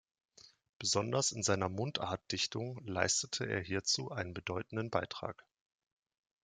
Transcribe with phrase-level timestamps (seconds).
[0.79, 5.45] Besonders in seiner Mundartdichtung leistete er hierzu einen bedeutenden Beitrag.